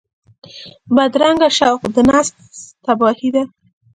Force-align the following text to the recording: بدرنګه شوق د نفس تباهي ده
بدرنګه 0.95 1.49
شوق 1.57 1.81
د 1.95 1.97
نفس 2.09 2.29
تباهي 2.85 3.29
ده 3.35 3.43